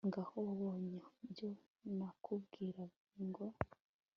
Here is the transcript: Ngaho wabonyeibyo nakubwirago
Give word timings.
Ngaho 0.07 0.37
wabonyeibyo 0.47 1.49
nakubwirago 1.97 3.45